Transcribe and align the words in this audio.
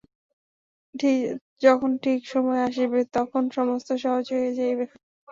যখন 1.61 1.91
ঠিক 2.03 2.19
সময় 2.27 2.61
আসিবে 2.67 2.99
তখন 3.13 3.43
সমস্ত 3.57 3.89
সহজ 4.03 4.25
হইয়া 4.33 4.51
যাইবে। 4.59 4.85